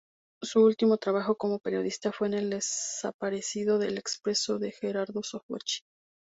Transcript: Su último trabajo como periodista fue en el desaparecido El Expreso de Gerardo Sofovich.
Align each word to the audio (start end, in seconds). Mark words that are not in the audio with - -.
Su 0.41 0.65
último 0.65 0.97
trabajo 0.97 1.37
como 1.37 1.59
periodista 1.59 2.11
fue 2.11 2.25
en 2.25 2.33
el 2.33 2.49
desaparecido 2.49 3.79
El 3.83 3.99
Expreso 3.99 4.57
de 4.57 4.71
Gerardo 4.71 5.21
Sofovich. 5.21 5.83